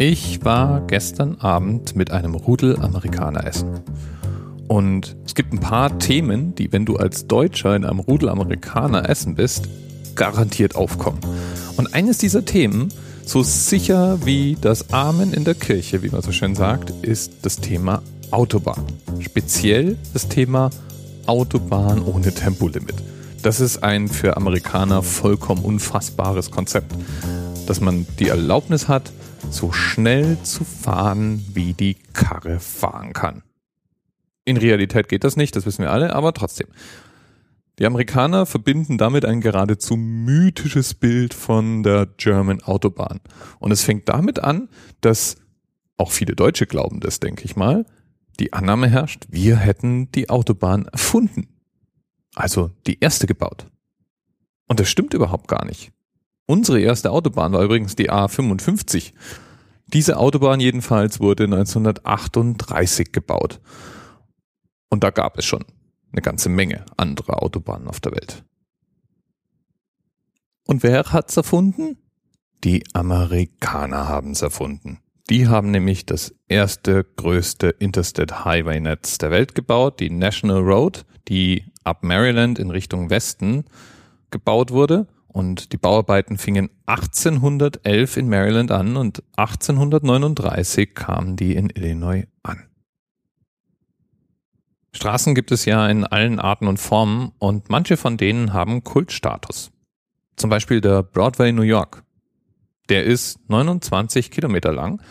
[0.00, 3.80] Ich war gestern Abend mit einem Rudel Amerikaner essen.
[4.68, 9.10] Und es gibt ein paar Themen, die, wenn du als Deutscher in einem Rudel Amerikaner
[9.10, 9.68] essen bist,
[10.14, 11.18] garantiert aufkommen.
[11.76, 12.90] Und eines dieser Themen,
[13.26, 17.56] so sicher wie das Amen in der Kirche, wie man so schön sagt, ist das
[17.56, 18.84] Thema Autobahn.
[19.18, 20.70] Speziell das Thema
[21.26, 22.94] Autobahn ohne Tempolimit.
[23.42, 26.94] Das ist ein für Amerikaner vollkommen unfassbares Konzept,
[27.66, 29.10] dass man die Erlaubnis hat,
[29.50, 33.42] so schnell zu fahren, wie die Karre fahren kann.
[34.44, 36.68] In Realität geht das nicht, das wissen wir alle, aber trotzdem.
[37.78, 43.20] Die Amerikaner verbinden damit ein geradezu mythisches Bild von der German Autobahn.
[43.60, 44.68] Und es fängt damit an,
[45.00, 45.36] dass
[45.96, 47.86] auch viele Deutsche glauben das, denke ich mal,
[48.40, 51.48] die Annahme herrscht, wir hätten die Autobahn erfunden.
[52.34, 53.66] Also die erste gebaut.
[54.66, 55.92] Und das stimmt überhaupt gar nicht.
[56.50, 59.12] Unsere erste Autobahn war übrigens die A55.
[59.86, 63.60] Diese Autobahn jedenfalls wurde 1938 gebaut.
[64.88, 65.66] Und da gab es schon
[66.10, 68.44] eine ganze Menge anderer Autobahnen auf der Welt.
[70.66, 71.98] Und wer hat's erfunden?
[72.64, 75.00] Die Amerikaner haben's erfunden.
[75.28, 81.04] Die haben nämlich das erste größte Interstate Highway Netz der Welt gebaut, die National Road,
[81.28, 83.66] die ab Maryland in Richtung Westen
[84.30, 91.70] gebaut wurde und die Bauarbeiten fingen 1811 in Maryland an und 1839 kamen die in
[91.70, 92.64] Illinois an.
[94.92, 99.70] Straßen gibt es ja in allen Arten und Formen und manche von denen haben Kultstatus.
[100.36, 102.02] Zum Beispiel der Broadway New York.
[102.88, 105.02] Der ist 29 Kilometer lang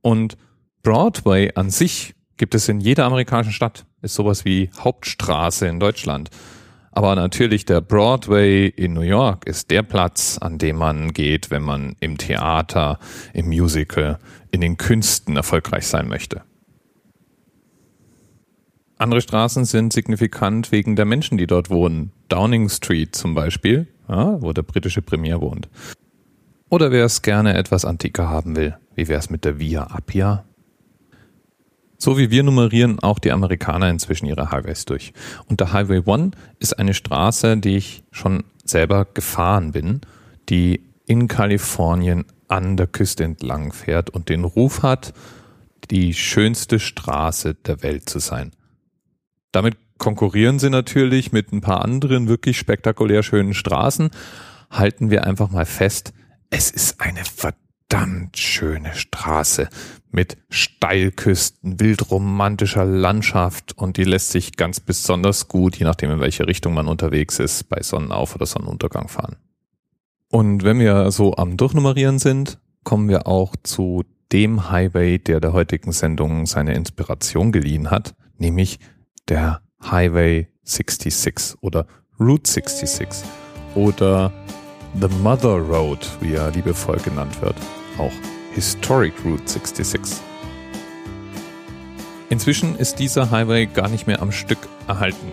[0.00, 0.36] und
[0.82, 3.86] Broadway an sich gibt es in jeder amerikanischen Stadt.
[4.00, 6.30] Ist sowas wie Hauptstraße in Deutschland.
[6.92, 11.62] Aber natürlich der Broadway in New York ist der Platz, an dem man geht, wenn
[11.62, 12.98] man im Theater,
[13.32, 14.18] im Musical,
[14.50, 16.42] in den Künsten erfolgreich sein möchte.
[18.98, 22.12] Andere Straßen sind signifikant wegen der Menschen, die dort wohnen.
[22.28, 25.68] Downing Street zum Beispiel, ja, wo der britische Premier wohnt.
[26.68, 30.44] Oder wer es gerne etwas antiker haben will, wie wäre es mit der Via Appia?
[32.02, 35.12] So wie wir nummerieren auch die Amerikaner inzwischen ihre Highways durch.
[35.46, 40.00] Und der Highway One ist eine Straße, die ich schon selber gefahren bin,
[40.48, 45.14] die in Kalifornien an der Küste entlang fährt und den Ruf hat,
[45.92, 48.50] die schönste Straße der Welt zu sein.
[49.52, 54.10] Damit konkurrieren sie natürlich mit ein paar anderen wirklich spektakulär schönen Straßen.
[54.72, 56.12] Halten wir einfach mal fest,
[56.50, 57.22] es ist eine
[57.92, 59.68] verdammt schöne Straße
[60.10, 66.46] mit Steilküsten, wildromantischer Landschaft und die lässt sich ganz besonders gut, je nachdem in welche
[66.46, 69.36] Richtung man unterwegs ist, bei Sonnenauf- oder Sonnenuntergang fahren.
[70.30, 75.52] Und wenn wir so am Durchnummerieren sind, kommen wir auch zu dem Highway, der der
[75.52, 78.78] heutigen Sendung seine Inspiration geliehen hat, nämlich
[79.28, 81.86] der Highway 66 oder
[82.18, 83.28] Route 66
[83.74, 84.32] oder
[84.98, 87.56] The Mother Road, wie er liebevoll genannt wird
[87.98, 88.12] auch
[88.54, 90.00] Historic Route 66.
[92.28, 94.58] Inzwischen ist dieser Highway gar nicht mehr am Stück
[94.88, 95.32] erhalten.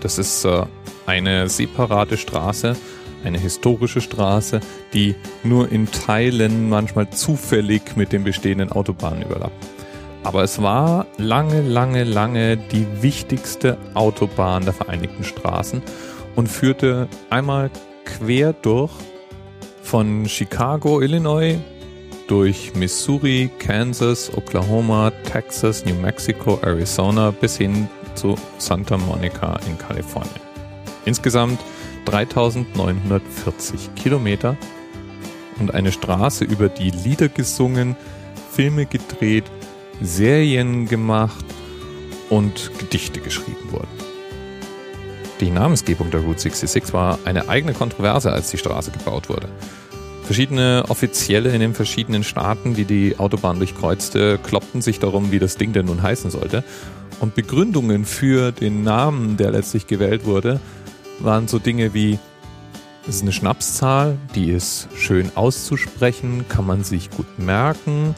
[0.00, 0.64] Das ist äh,
[1.06, 2.76] eine separate Straße,
[3.24, 4.60] eine historische Straße,
[4.92, 9.66] die nur in Teilen manchmal zufällig mit den bestehenden Autobahnen überlappt.
[10.22, 15.82] Aber es war lange, lange, lange die wichtigste Autobahn der Vereinigten Straßen
[16.36, 17.70] und führte einmal
[18.04, 18.92] quer durch
[19.90, 21.58] von Chicago, Illinois,
[22.28, 30.30] durch Missouri, Kansas, Oklahoma, Texas, New Mexico, Arizona bis hin zu Santa Monica in Kalifornien.
[31.06, 31.58] Insgesamt
[32.04, 34.56] 3940 Kilometer
[35.58, 37.96] und eine Straße, über die Lieder gesungen,
[38.52, 39.50] Filme gedreht,
[40.00, 41.44] Serien gemacht
[42.28, 43.99] und Gedichte geschrieben wurden.
[45.40, 49.48] Die Namensgebung der Route 66 war eine eigene Kontroverse, als die Straße gebaut wurde.
[50.24, 55.56] Verschiedene Offizielle in den verschiedenen Staaten, die die Autobahn durchkreuzte, kloppten sich darum, wie das
[55.56, 56.62] Ding denn nun heißen sollte.
[57.20, 60.60] Und Begründungen für den Namen, der letztlich gewählt wurde,
[61.20, 62.18] waren so Dinge wie,
[63.08, 68.14] es ist eine Schnapszahl, die ist schön auszusprechen, kann man sich gut merken.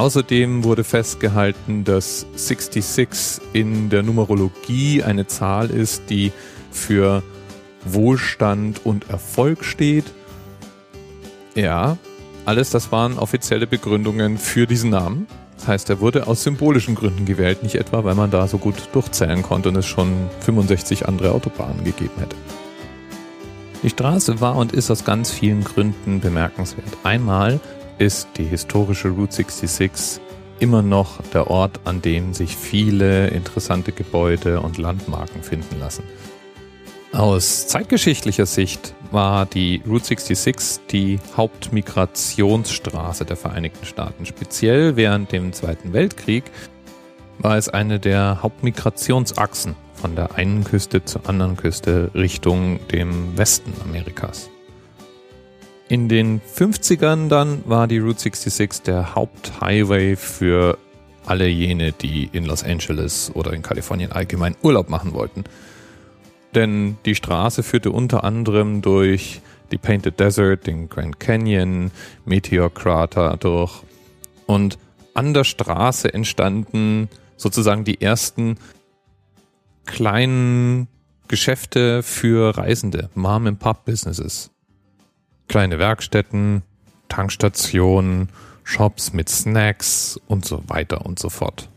[0.00, 6.32] Außerdem wurde festgehalten, dass 66 in der Numerologie eine Zahl ist, die
[6.70, 7.22] für
[7.84, 10.06] Wohlstand und Erfolg steht.
[11.54, 11.98] Ja,
[12.46, 15.26] alles das waren offizielle Begründungen für diesen Namen.
[15.58, 18.76] Das heißt, er wurde aus symbolischen Gründen gewählt, nicht etwa, weil man da so gut
[18.92, 22.36] durchzählen konnte und es schon 65 andere Autobahnen gegeben hätte.
[23.82, 26.88] Die Straße war und ist aus ganz vielen Gründen bemerkenswert.
[27.02, 27.60] Einmal
[28.00, 30.22] ist die historische Route 66
[30.58, 36.04] immer noch der Ort, an dem sich viele interessante Gebäude und Landmarken finden lassen.
[37.12, 44.24] Aus zeitgeschichtlicher Sicht war die Route 66 die Hauptmigrationsstraße der Vereinigten Staaten.
[44.24, 46.44] Speziell während dem Zweiten Weltkrieg
[47.38, 53.74] war es eine der Hauptmigrationsachsen von der einen Küste zur anderen Küste Richtung dem Westen
[53.84, 54.48] Amerikas.
[55.90, 60.78] In den 50ern dann war die Route 66 der Haupthighway für
[61.26, 65.42] alle jene, die in Los Angeles oder in Kalifornien allgemein Urlaub machen wollten.
[66.54, 69.40] Denn die Straße führte unter anderem durch
[69.72, 71.90] die Painted Desert, den Grand Canyon,
[72.24, 73.82] Meteor Crater durch.
[74.46, 74.78] Und
[75.14, 78.58] an der Straße entstanden sozusagen die ersten
[79.86, 80.86] kleinen
[81.26, 84.52] Geschäfte für Reisende, Mom-and-Pop-Businesses.
[85.50, 86.62] Kleine Werkstätten,
[87.08, 88.28] Tankstationen,
[88.62, 91.68] Shops mit Snacks und so weiter und so fort.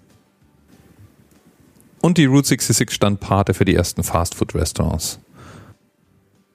[2.00, 5.18] Und die Route 66 stand Pate für die ersten Fastfood-Restaurants.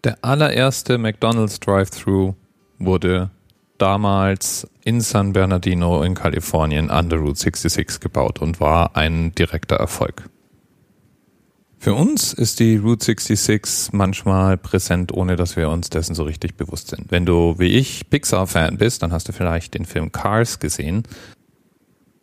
[0.05, 2.37] Der allererste McDonald's Drive-Thru
[2.79, 3.31] wurde
[3.79, 9.75] damals in San Bernardino in Kalifornien an der Route 66 gebaut und war ein direkter
[9.75, 10.31] Erfolg.
[11.81, 16.57] Für uns ist die Route 66 manchmal präsent, ohne dass wir uns dessen so richtig
[16.57, 17.13] bewusst sind.
[17.13, 21.05] Wenn du wie ich Pixar-Fan bist, dann hast du vielleicht den Film Cars gesehen.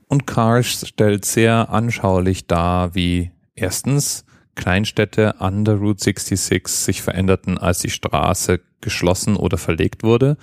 [0.10, 4.26] Und Cars stellt sehr anschaulich dar, wie erstens
[4.56, 10.36] Kleinstädte an der Route 66 sich veränderten, als die Straße geschlossen oder verlegt wurde.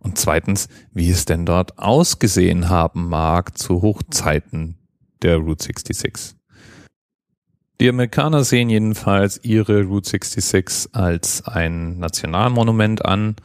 [0.00, 4.78] Und zweitens, wie es denn dort ausgesehen haben mag zu Hochzeiten
[5.22, 6.37] der Route 66.
[7.80, 13.36] Die Amerikaner sehen jedenfalls ihre Route 66 als ein Nationalmonument an,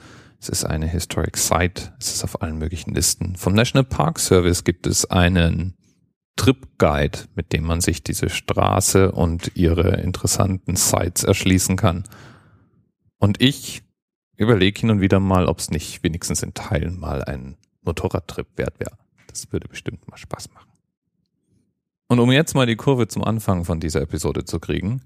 [0.44, 1.94] es ist eine Historic Site.
[2.02, 3.38] Es ist auf allen möglichen Listen.
[3.38, 5.74] Vom National Park Service gibt es einen
[6.36, 12.04] Trip Guide, mit dem man sich diese Straße und ihre interessanten Sites erschließen kann.
[13.20, 13.84] Und ich
[14.36, 18.82] überlege hin und wieder mal, ob es nicht wenigstens in Teilen mal ein Motorradtrip wert
[18.82, 18.98] wäre.
[19.28, 20.73] Das würde bestimmt mal Spaß machen.
[22.08, 25.02] Und um jetzt mal die Kurve zum Anfang von dieser Episode zu kriegen,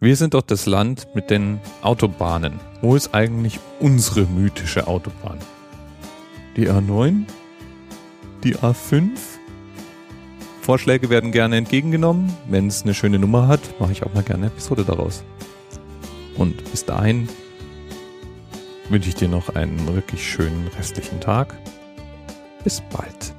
[0.00, 2.60] wir sind doch das Land mit den Autobahnen.
[2.82, 5.38] Wo ist eigentlich unsere mythische Autobahn?
[6.56, 7.24] Die A9?
[8.44, 9.10] Die A5?
[10.60, 12.32] Vorschläge werden gerne entgegengenommen.
[12.48, 15.24] Wenn es eine schöne Nummer hat, mache ich auch mal gerne eine Episode daraus.
[16.36, 17.28] Und bis dahin
[18.88, 21.58] wünsche ich dir noch einen wirklich schönen restlichen Tag.
[22.62, 23.37] Bis bald.